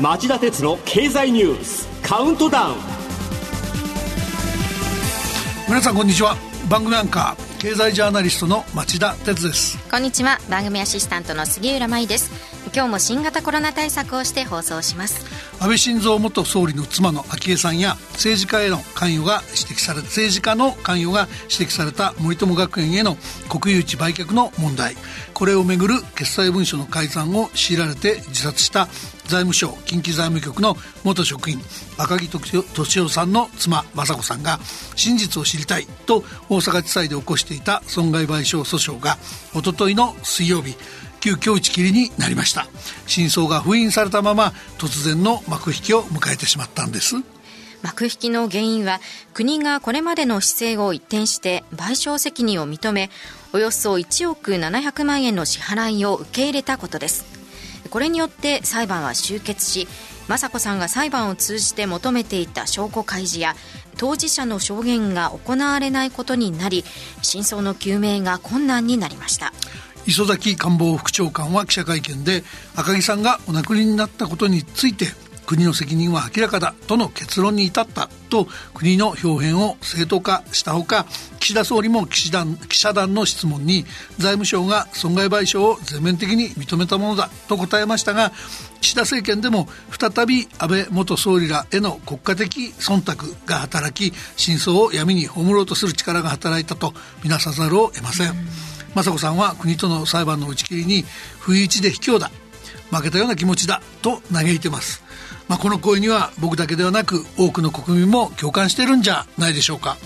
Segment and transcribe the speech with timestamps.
[0.00, 2.76] 町田鉄の経済ニュースカウントダウン。
[5.68, 6.36] 皆さんこんにちは。
[6.70, 9.78] 番組アンカー経済ジャーナリストの町田鉄です。
[9.90, 10.38] こんにちは。
[10.48, 12.56] 番組アシスタントの杉浦舞です。
[12.74, 15.24] 今日も新型コロナ対策をして放送します
[15.58, 23.16] 安倍晋三元総理の妻の昭恵さんや政治家への関与が指摘され政治家の関与が指摘された森友学園への
[23.48, 24.96] 国有地売却の問題。
[25.32, 28.86] これをめぐる決裁文書の改ざんを強いられて自殺した
[29.26, 31.60] 財務省近畿財務局の元職員
[31.98, 34.58] 赤木俊夫さんの妻雅子さんが
[34.94, 39.18] 真実を知りたいと大阪地裁で起こしていた損害賠償訴訟が
[39.54, 40.74] おとといの水曜日
[41.20, 42.66] 急遽打ち切りになりました。
[43.06, 47.16] 真相が封印されたまま突然の幕引きを迎えてしまったんです。
[47.82, 49.00] 幕引きの原因は
[49.32, 53.10] 国がこれまでの姿勢を一転して賠償責任を認め
[53.52, 57.24] およそ1億700万円の支払いを受け入れたことです。
[57.90, 59.86] これによって裁判は終結し
[60.28, 63.54] 雅子さんが裁判を通じて求めていた証拠開示や
[63.96, 66.84] 当事者の証言が行われないことになり
[67.22, 69.52] 真相の究明が困難になりました。
[70.06, 72.44] 磯崎官房副長官は記者会見で
[72.76, 75.06] 赤木さんがお亡くなりになったことについて
[75.46, 81.06] 国の責任は明らかだとの結論に至ったと国の表現を正当化したほか
[81.38, 83.84] 岸田総理も記者団記者団の質問に
[84.18, 88.32] 財務省が損害賠償を全面的に認めたものだと答えましたが
[88.80, 96.76] 岸田政権でも再び安倍元総理らへの国家的忖度が働き真相を闇に葬ろうとする力が働いた。
[96.76, 96.92] と
[97.24, 98.65] みなさざるを得ません。
[98.96, 101.04] 雅子さんは国との裁判の打ち切りに
[101.38, 102.30] 不意打ちで卑怯だ
[102.90, 105.04] 負けたような気持ちだと嘆いてます。
[105.48, 109.96] まあ、この声には僕だけではなく多くの国民も共感しているんじゃないでしょうか。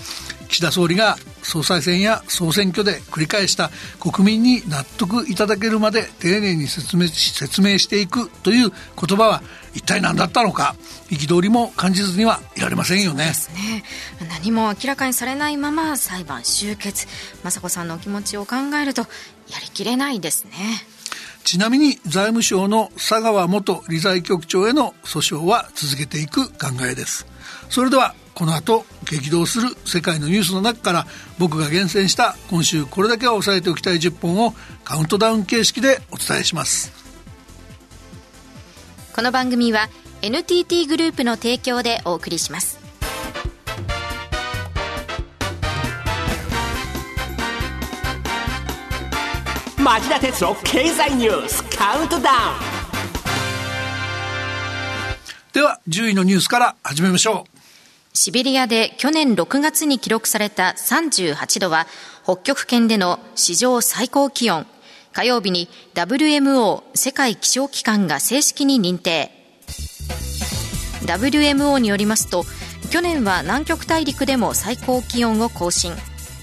[0.49, 1.17] 岸田総理が
[1.51, 10.77] 総裁選や総選挙で繰り返した国民に納得いただけるまで丁寧に説明説明していくという言葉は一体何だったのか
[11.09, 13.83] 憤りも感じずにはいられませんよね、ね、
[14.29, 17.05] 何も明らかにされないまま裁判終結。
[17.43, 20.51] 雅子さんのお気持ちを考えるとやりきれないですね。
[21.43, 27.27] ちなみに財務省の佐川元理財局長への訴訟は続けていく考えです。
[27.69, 34.53] それではこの後激動する世界のニュースの中から僕が厳選した今週これだけは押さえておきたい10本を
[34.83, 36.91] カウントダウン形式でお伝えします。
[39.13, 39.89] この番組は
[40.21, 42.79] NTT グループの提供でお送りします。
[49.77, 52.33] 町田鉄の経済ニュースカウントダウ
[52.77, 52.81] ン。
[55.53, 57.50] では10位のニュースから始めましょう
[58.13, 61.87] シベリアで去年6月に記録された38度は
[62.23, 64.65] 北極圏での史上最高気温。
[65.13, 69.31] 火曜日に WMO 世界気象機関が正式に認定。
[71.05, 72.43] WMO によりますと
[72.91, 75.93] 去年は南極大陸でも最高気温を更新。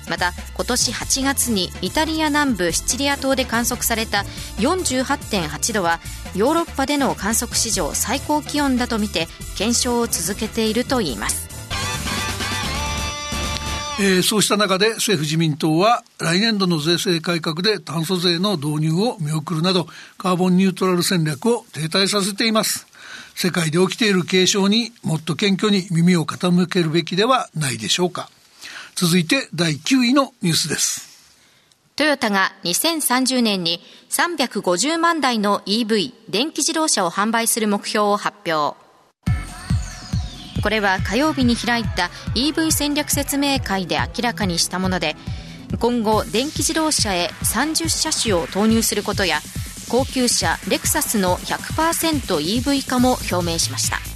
[0.09, 4.25] また今年8月にイタリア南部シチリア島で観測された
[4.57, 6.01] 48.8度は
[6.35, 9.29] ヨーロッパでの観測史上最高気温だとみて
[9.59, 11.48] 検証を続けているといいます。
[14.01, 19.89] えー、そうした中で政府自民党は来年度の税制改革で炭素税の導入を見送るなど
[20.19, 22.87] カーボンニュートラル戦略を停滞させています
[23.35, 28.31] 世界で起きている警鐘にもっと謙虚に耳を傾けるべきではないでしょうか
[28.95, 31.09] 続いて第9位のニュースです。
[31.95, 38.88] トヨタが2030年に350万台の EV 電気自動車を販売する目標を発表。
[40.63, 45.17] これは火曜日に開いた EV 戦略説明会で明らかにしたもので、
[45.79, 49.41] 今後電気自動車へ30車種を投入することや、
[49.89, 54.08] 高級車レクサスの 100%EV 化も表明しました。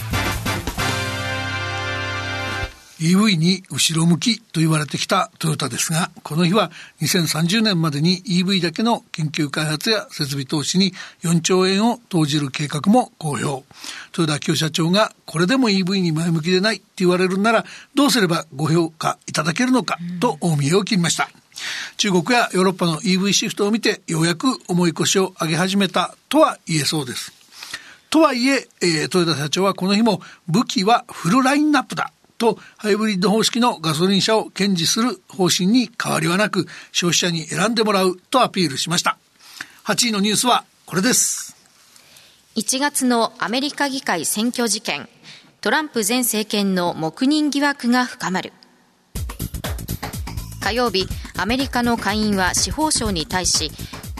[3.03, 10.93] EV に後ろ向きと言われてきたトヨタですが、この日は2030年までに EV だけの研究開発や設備投資に
[11.25, 13.65] 4兆円を投じる計画も公表。
[14.17, 17.65] 豊田清社長がこれでも EV に前向きでないって言われるなら
[17.97, 21.29] どうすればご評価いただけるのかと大見えを切りました。
[21.97, 27.33] 中国やヨーロッパの EV シフトを見てようやく重い腰を上げ始めたとは言えそうです。
[28.11, 32.13] とはいええー、豊田社長はこの日も武器はフルラインナップだ
[32.43, 39.17] とハイブリッド方式のガソリン車を堅持する方針に変わりはなく消費者に選んでもらうとアピールしました。
[39.85, 41.57] 8位のニュースはこれです。
[42.57, 45.09] 1月のアメリカ議会選挙事件。
[45.61, 48.53] トランプ前政権の黙認疑惑が深まる。
[50.61, 51.07] 火曜日
[51.37, 53.71] アメリカの下院は司法省に対し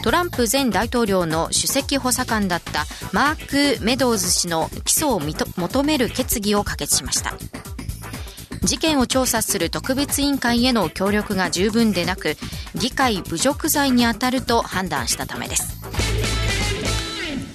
[0.03, 7.33] トランプ前大統領の首席補佐官だったマーク・メドウズ氏の起訴を求める決議を可決しました。
[8.63, 12.37] 事件を調査する特別委員会への協力が十分でなく
[12.75, 15.81] 議会侮辱罪に当たると判断したためです。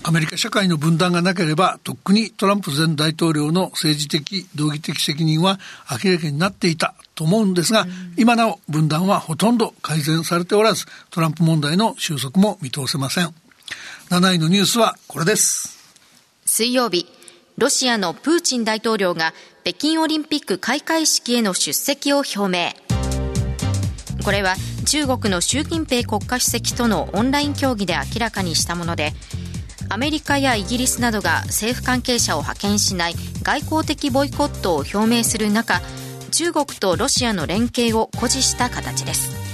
[0.03, 5.59] アメリカ社会の分断がなければとっくにトランプ前大統領の政治的道義的責任は
[6.03, 13.35] 明らかになっていたと思うんですが、今なお分断はほとんど改善されておらずトランプ問題の収束も見通せません。
[14.11, 15.79] 7位のニュースはこれです。
[16.47, 17.07] 水曜日
[17.59, 19.35] ロシアのプーチン大統領が
[19.69, 22.71] 北京オリンピック開会式への出席を表明。
[24.25, 24.55] これは
[24.87, 29.13] 中国の習近平国家主席とのオンライン協議で明らかにしたもので
[29.91, 35.83] アメリカやイギリスなどが政府関係者を派遣しない外交的ボイコットを表明する中
[36.31, 39.48] 中国とロシアの連携を誇示した形です。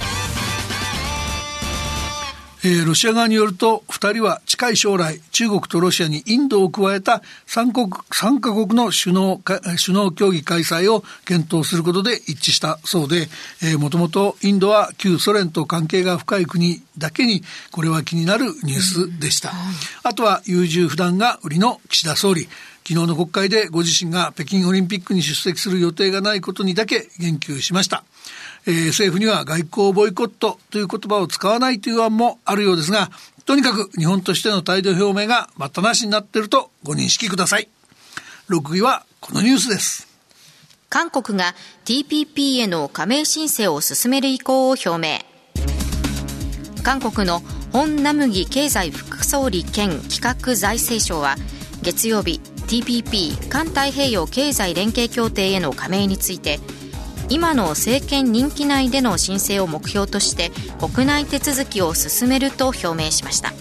[2.65, 13.27] えー、ロシア側によると2人は近い将来中国とロシアにインドを加えた3国 ,3 カ国の首脳首脳協議開催を検討することで一致したそうで、
[13.61, 19.51] えー、もともとインドは旧ソ連と関係が深い国だけにこれは気になるニュースでした。
[20.01, 22.47] あとは優柔不断が売りの岸田総理。
[22.87, 28.03] 昨日の国会でご自身が北京オリンピックに出席する予定がないことにだけ言及しました。
[28.67, 33.11] えー、政府には外交ボイコットという言葉を使わないという案もあるようですが、
[33.45, 37.69] とにかく日本としての態度表明が待ったなしになっているとご認識ください。
[38.49, 40.07] 6位はこのニュースです。
[40.89, 41.53] 韓国が
[41.83, 45.19] TPP への加盟申請を進める意向を表明。
[46.83, 47.41] 韓国の
[47.71, 51.35] ホン・ナムギ経済副総理兼企画財政省は
[51.81, 56.59] 月曜日 TPP 環太平洋経済連携協定への加盟について
[57.29, 63.53] 今の政権任期内での申請を目標として国内手続きを進めると表明しました。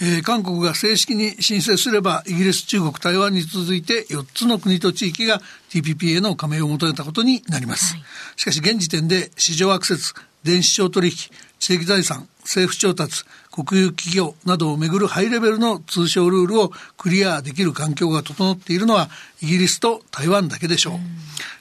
[0.00, 5.40] えー、韓国が正式に申請すればイギリス中国台湾に続いて4つの国と地域が
[5.70, 8.04] TPP への加盟を求めたことになります、はい、
[8.36, 11.14] しかし現時点で市場アクセス電子商取引
[11.64, 19.08] 知的財産政府調達国有企業などをめぐるハイレベルの通商ルールをクリアできる環境が整っているのは
[19.40, 20.94] イギリスと台湾だけでしょう。
[20.96, 20.98] う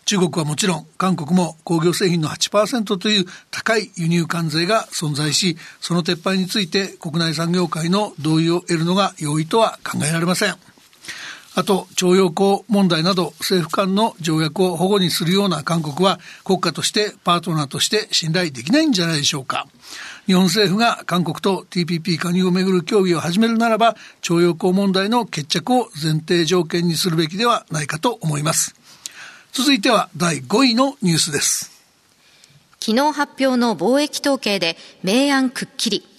[0.04, 10.73] 中国はもちろん韓国も工業製品の8%という高い輸入関税が存在しその撤廃について国内産業界の同意を得るのが容易とは考えられません。
[11.56, 19.68] あと、徴用工問題など政府間の条約を保護にするような韓国は国家としてパートナーとして信頼できないんじゃないでしょうか。
[20.26, 28.76] 日本政府が韓国と TPP 加入をめぐる協議を始めるならば、徴用工問題の決着を前提条件にするべきではないかと思います。
[29.52, 31.72] 続いては第5位のニュースです。
[32.80, 36.13] 昨日発表の貿易統計で明暗くっきり。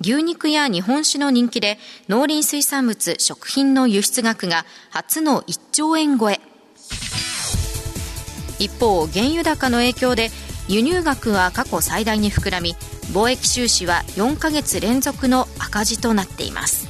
[0.00, 1.76] 牛肉や日本酒の人気で
[2.08, 6.40] 農林水産物食品の輸出額が初の1兆円超え。
[8.60, 10.30] 一方原油高の影響で
[10.68, 12.74] 輸入額は過去最大に膨らみ
[13.12, 16.88] 貿易収支は4ヶ月連続の赤字となっています。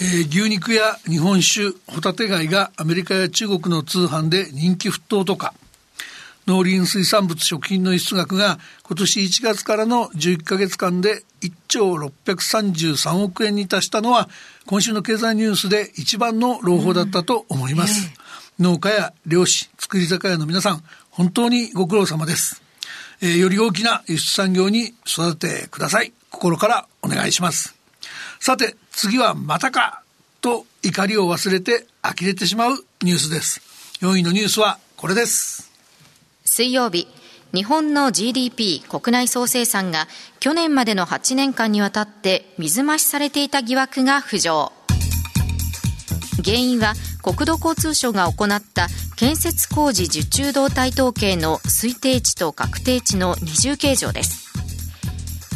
[0.00, 5.52] えー、牛肉や日本酒ホタテ貝がアメリカや中国の通販で人気沸騰とか。
[6.48, 14.28] 農林水産物食品の輸出額が今年1月からの11ヶ月間で1兆633億円に達したのは
[14.66, 18.10] 今週の経済ニュースで一番の朗報だったと思います、
[18.58, 22.62] うん、農家や漁師造り酒屋の皆さん本当にご苦労様です、
[23.20, 26.12] えー、より大きな輸出産業に育ててください。
[26.30, 27.74] 心からお願いします。
[28.40, 30.02] さて次はまたか
[30.40, 33.60] と怒りを忘れて呆れてしまうニュースです。
[34.00, 35.68] 4位のニュースはこれです
[36.58, 37.06] 水曜日
[37.54, 40.08] 日本の GDP 国内総生産が
[40.40, 44.72] 去年までの8年間にわたって水増しされていた疑惑が浮上。
[46.44, 54.48] 原因は国土交通省が行った建設工事受注動態統計の推定値と確定値の二重計上です。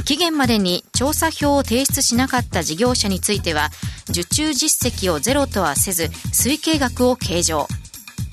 [0.05, 3.71] 期限までに調査票を提出しなかった事業者については
[4.11, 7.67] 受注実績をゼロとはせず推計額を計上。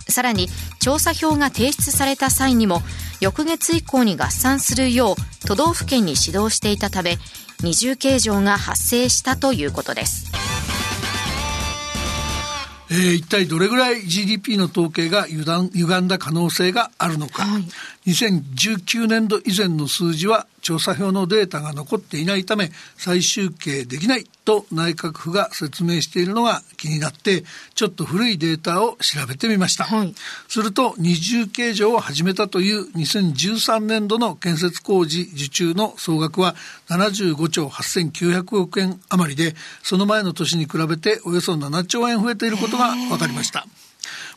[0.09, 0.47] さらに
[0.79, 2.81] 調査票が提出された際にも
[3.19, 7.17] 翌月以降に合算するよう都道府県に指導していたため
[7.61, 10.31] 二重計上が発生したということです。
[12.91, 17.67] えー、一体どれぐらい GDP の統計が歪んだ可能性があるのか、はい、
[18.09, 27.43] 2019年度以前の数字は調査票のデータが残っていないため再集計できないと内閣府が説明しているのが気になって
[27.75, 30.13] ちょっと古いデータを調べてみました、はい、
[30.47, 36.55] すると二重計上を始めたという2013年度の建設工事受注の総額は
[36.89, 43.65] 75兆8900億円余りでその前の年に比べておよそ7兆円増えていることが分かりました。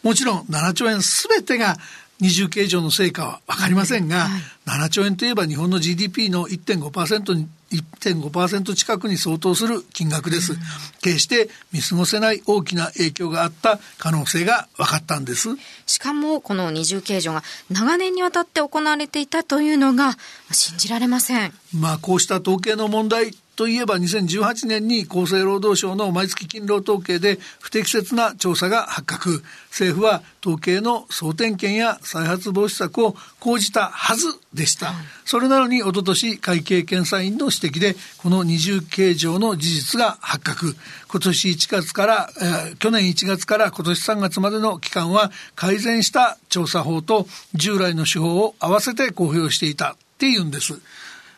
[0.02, 1.76] もちろん7兆円全てが
[2.22, 10.52] 二重計上の成果は分かりませんが、はい、7兆円といえば日本の GDP の1.5%に1.5%近くに相当する金額です。
[11.00, 15.48] 決して見過ごせない大きな影響があった可能性が分かったんです。
[15.86, 20.16] しかもこの二重計上が長年にわたって行われていたというのが
[20.52, 21.52] 信じられません。
[21.74, 29.44] まあこうした統計の問題といえば2018年に厚生労働省の毎月勤労統計で不適切な調査が発覚。
[29.70, 34.92] 政府は統計の総点検や再発防止策を講じたはずでした、
[35.24, 40.74] それなのにおととし会計検査院の指摘でこの二重計上の事実が発覚。
[41.08, 50.80] 今年1月から、えー、去年1月から今年3月までの期間は改善した調査法と従来の手法を合わせて公表していたっていうんです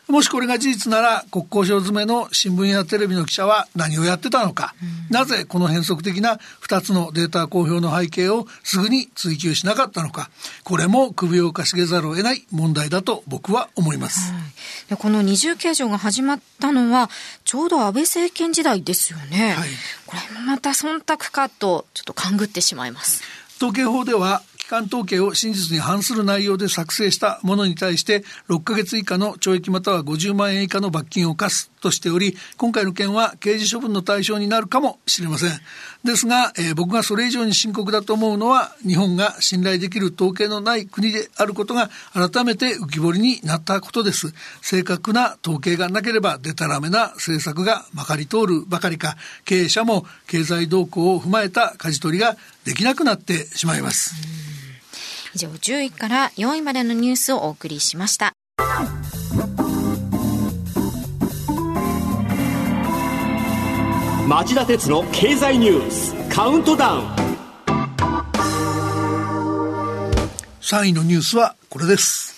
[0.07, 4.75] もしこれが事実なら国交省詰めの新聞やテレビの記者は何をやってたのか、
[5.09, 10.29] うん、なぜこの変則的な2つのデータ公表の背景をすぐに追及しなかったのか。
[10.63, 17.09] これも首をかしげざるを得ない問題だと僕は思います、はい、この二重計上が始まったのは
[17.43, 19.69] ちょうど安倍政権時代ですよね、はい、
[20.05, 23.23] これもまた忖度かとちょっと勘ぐってしまいます。
[23.57, 35.49] 統計法では機関統計を真実に反する内容で作成したものに対して6ヶ月以下の懲役または50万円以下の罰金を課すとしており今回の件は刑事処分の対象になるかもしれません
[36.03, 54.54] ですが、えー、僕がそれ以上に深刻だと思うのは日本が信頼できる統計のない国であることが改めて浮き彫りになったことです正確な統計がなければデタラメな政策がまかり通るばかりか経営者も経済動向を踏まえた舵取りができなくなってしまいます。
[55.35, 58.33] 以上10位から4位までのニュースをお送りしました。
[64.29, 67.07] 町田鉄の経済ニュースカウントダウン。
[70.61, 72.33] 3位のニュースはこれです。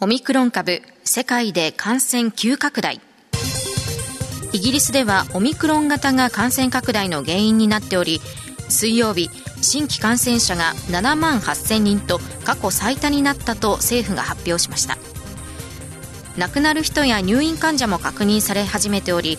[0.00, 3.00] オミクロン株世界で感染急拡大。
[4.52, 8.20] イギリスではオミクロン型が感染拡大の原因になっており
[8.72, 14.98] 水曜日新規感染者が7万8000人と過去最多になったと政府が発表しました。
[16.36, 19.36] 亡くなる人や入院患者も確認され始めており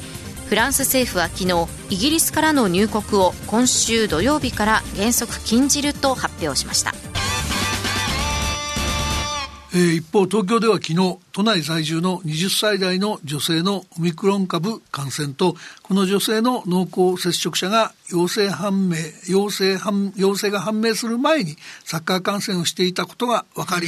[0.47, 6.93] フランス政府は昨日イギリスからの入国を今週土曜日から原則禁じると発表しました。
[9.75, 23.87] えー、一方東京では昨日都内在住の20歳代の女性のオミクロン株感染とこの女性の濃厚接触者が陽性判明陽性判陽性が判明する前にサッカー観戦をしていたことが分かり、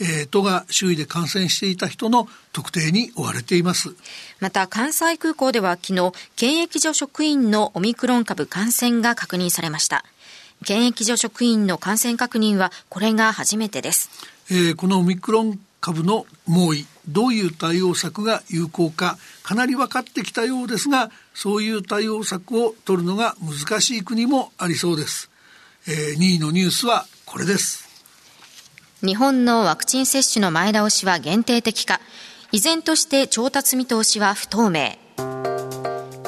[0.00, 3.96] えー、都が周囲で感染していた人の特定に追われています。
[4.38, 10.04] また関西空港では昨日検疫所職員のオミクロン株感染が確認されました。
[10.64, 25.30] 検疫所職員の感染確認はこれが初めてですえー、このオミクロン株の猛威どういう対応策が有効かかなり分かってきたようですがそういう対応策を取るのが難しい国もありそうです、
[25.86, 27.84] えー、2位のニュースはこれです。
[29.04, 32.00] 日本のワクチン接種の前倒しは限定的か
[32.52, 34.96] 依然として調達見通しは不透明。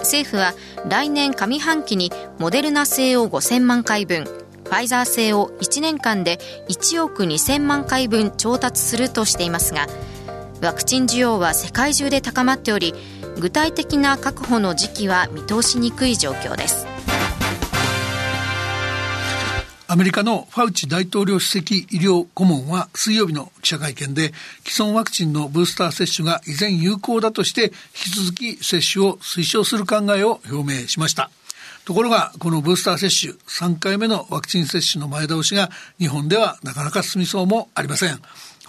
[0.01, 0.53] 政府は
[0.89, 4.25] 来年上半期にモデルナ製を5000万回分
[4.67, 9.87] ファイザー製を1年間で1億2000万回分調達するとしていますが
[10.61, 12.95] ワクチン需要は世界中で高まっており
[13.39, 16.87] 具体的な確保の時期は見通しにくい状況です。
[19.89, 24.33] アメリカのファウチ大統領首席医療顧問は水曜日の記者会見で
[24.67, 31.31] 既存ワクチンのブースター接種が依然有効だとして引き続き接種を推奨する考えを表明しました。
[31.87, 38.17] ところが、このブースター接種、3回目のワクチン接種の前倒しが日本ではなかなか進みそうもありません。
[38.17, 38.21] フ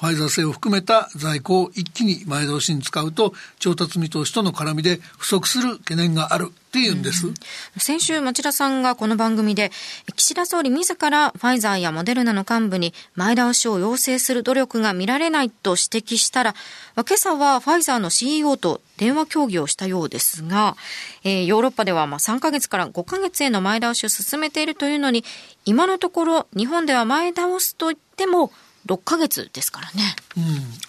[0.02, 7.34] ァイザー製を含めた在庫を一気に前倒しに使うと調達見通しとの絡みで不足する懸念があるっていうんです、
[7.78, 9.72] 先週町田さんがこの番組で
[10.16, 16.56] 岸田総理自らファイザーやモデルナの幹部に前倒しを要請する努力が見られないと指摘したら
[16.96, 20.76] 今朝はファイザーの CEO と電話協議をしたようですが、
[21.24, 25.24] えー、ヨーロッパではまあ3ヶ月から5ヶ月への前倒しを進めているというのに
[25.66, 28.52] 今のところ日本では前倒すといっても
[28.88, 30.16] 6ヶ月ですからね。
[30.38, 30.44] うん。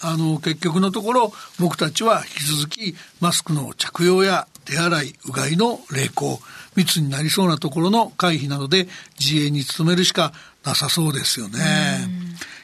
[0.09, 6.41] あの、結局のところ、僕たちは引き続き、マスクの着用や手洗い、うがいの励行、
[6.77, 8.89] 密になりそうなところの回避などで
[9.19, 10.33] 自衛に努めるしか
[10.65, 11.59] なさそうですよね。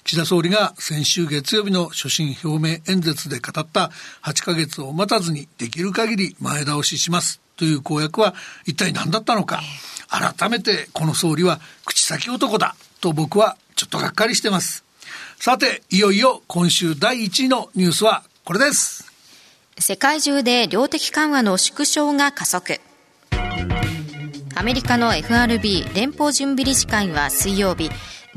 [0.04, 3.90] 岸田総理が先週月曜日の所信表明演説で語った
[4.22, 8.34] 8ヶ月を待たずにできる限り前倒ししますという公約は
[8.66, 9.62] 一体何だったのか。
[10.08, 14.83] 改めてこの総理は口先男だと僕はちょっとがっかりしてます。
[15.44, 19.12] さて、いよいよ今週第1位のニュースはこれです。
[19.78, 22.80] 世界中で量的緩和の縮小が加速。
[24.54, 27.90] アメリカの FRB 連邦準備理事会は水曜日、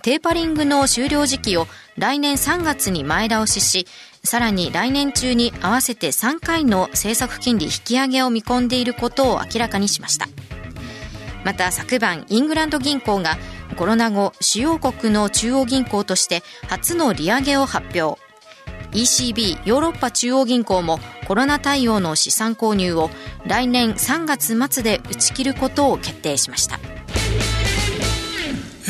[0.03, 3.87] テーパリングの終了時期を来年3月に前倒しし、
[4.25, 10.27] さらに来年中に合わせて3回の政策金利引き上げを見込んでいることを明らかにしました。
[11.45, 13.37] また昨晩、イングランド銀行が
[13.75, 18.19] コロナ後、主要国の中央銀行として初の利上げを発表。
[18.91, 23.09] ECB ヨーロッパ中央銀行もコロナ対応の資産購入を
[23.45, 26.79] 来年3月末で打ち切ることを決定しました。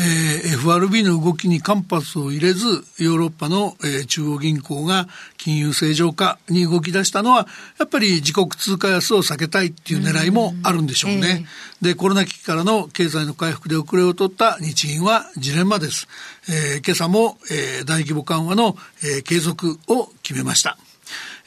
[0.00, 7.48] ー、FRB の動きに間髪を入れず、ヨーロッパの、えー、中央銀行が金融正常化に動き出したのは、
[7.80, 11.46] やっぱり自国通貨安を避けたいっていう狙いもあるんでしょうね。
[11.82, 16.06] うで、コロナ危機からの経済の回復で遅れを取った日銀はジレンマです。
[16.48, 20.78] えー、今朝も、えー、大規模緩和の、えー、継続を決めました。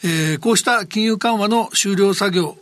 [0.03, 2.57] えー、こうした金融緩和の終了作業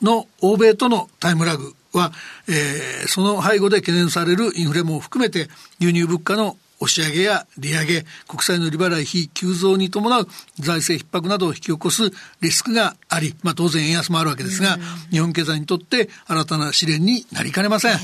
[0.00, 2.12] の欧米とのタイムラグは、
[2.48, 5.48] えー、その背後で懸念されるインフレも含めて
[5.78, 12.10] 輸入物価の押し上げや利上げ、国債の利払い非急増に伴う財政逼迫などを引き起こす
[12.40, 14.76] リスクがあり、まあ当然円安もあるわけですが、
[15.10, 17.98] 日本経済にとって新たな試練になりかねません。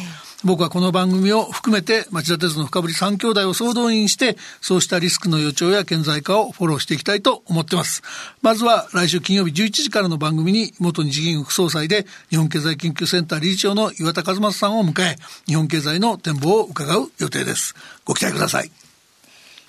[0.44, 8.02] 僕はこの番組を含めて町田鉄の深掘り3兄弟を総動員して、そうしたリスクの予兆や顕在化をフォローしていきたいと思ってます。
[8.42, 17.74] まずは来週金曜日11時からの番組に元日銀副総裁で日本経済研究センター理事長の岩田和正さんを迎え、日本経済の展望を伺う予定です。
[18.04, 18.70] ご期待ください。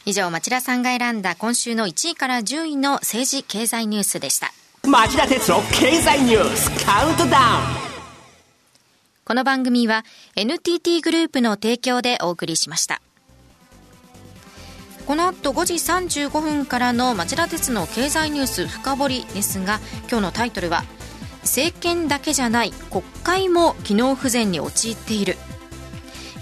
[0.05, 4.51] 以上、町田さんが選んだ今週の1位から10位の政治経済ニュースでした。
[4.85, 7.92] 町田鉄の経済ニュースカウントダウン
[9.25, 10.03] この番組は
[10.35, 13.01] NTT グループの提供でお送りしました。
[15.05, 20.83] この後5時35分からの町田鉄の経済ニュース深掘りですが今日のタイトルは
[21.41, 25.37] 政権だけじゃない国会も機能不全に陥っている。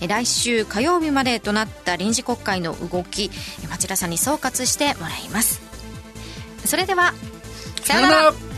[0.08, 3.30] 来週火曜日までとなった臨時国会の動き
[3.70, 5.62] 町田さんに総括してもらいます。
[6.66, 7.14] それでは
[7.84, 8.51] さようなら。